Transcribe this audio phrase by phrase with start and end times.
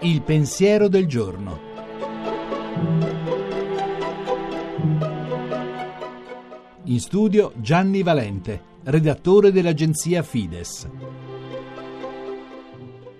[0.00, 1.60] Il pensiero del giorno.
[6.84, 10.88] In studio Gianni Valente, redattore dell'agenzia Fides.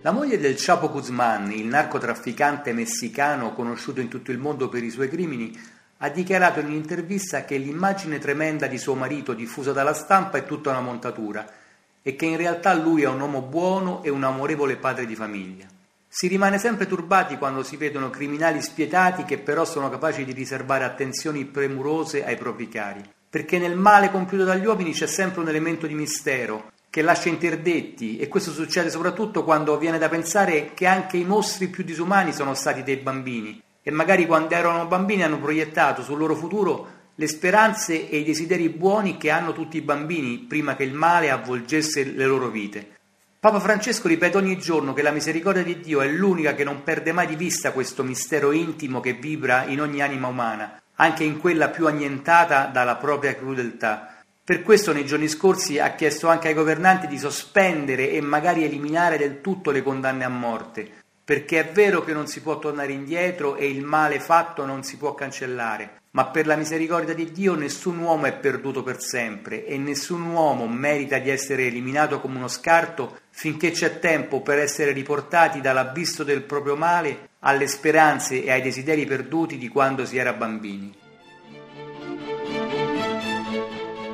[0.00, 4.90] La moglie del Chapo Guzman, il narcotrafficante messicano conosciuto in tutto il mondo per i
[4.90, 5.52] suoi crimini,
[5.98, 10.70] ha dichiarato in un'intervista che l'immagine tremenda di suo marito diffusa dalla stampa è tutta
[10.70, 11.64] una montatura
[12.06, 15.66] e che in realtà lui è un uomo buono e un amorevole padre di famiglia.
[16.06, 20.84] Si rimane sempre turbati quando si vedono criminali spietati che però sono capaci di riservare
[20.84, 25.88] attenzioni premurose ai propri cari, perché nel male compiuto dagli uomini c'è sempre un elemento
[25.88, 31.16] di mistero, che lascia interdetti e questo succede soprattutto quando viene da pensare che anche
[31.16, 36.04] i mostri più disumani sono stati dei bambini e magari quando erano bambini hanno proiettato
[36.04, 40.76] sul loro futuro le speranze e i desideri buoni che hanno tutti i bambini prima
[40.76, 42.94] che il male avvolgesse le loro vite.
[43.40, 47.12] Papa Francesco ripete ogni giorno che la misericordia di Dio è l'unica che non perde
[47.12, 51.68] mai di vista questo mistero intimo che vibra in ogni anima umana, anche in quella
[51.68, 57.08] più annientata dalla propria crudeltà per questo nei giorni scorsi ha chiesto anche ai governanti
[57.08, 60.88] di sospendere e magari eliminare del tutto le condanne a morte,
[61.24, 64.98] perché è vero che non si può tornare indietro e il male fatto non si
[64.98, 69.76] può cancellare, ma per la misericordia di Dio nessun uomo è perduto per sempre e
[69.76, 75.60] nessun uomo merita di essere eliminato come uno scarto finché c'è tempo per essere riportati
[75.60, 80.94] dall'abisso del proprio male alle speranze e ai desideri perduti di quando si era bambini.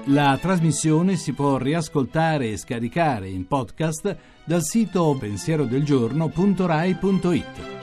[0.07, 7.82] La trasmissione si può riascoltare e scaricare in podcast dal sito pensierodelgiorno.rai.it.